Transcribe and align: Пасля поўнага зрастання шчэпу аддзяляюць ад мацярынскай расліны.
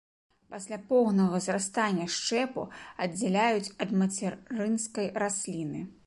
Пасля 0.51 0.77
поўнага 0.91 1.41
зрастання 1.47 2.07
шчэпу 2.15 2.63
аддзяляюць 3.05 3.73
ад 3.85 3.89
мацярынскай 4.01 5.07
расліны. 5.25 5.81